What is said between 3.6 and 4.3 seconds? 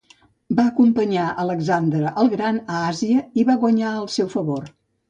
guanyar el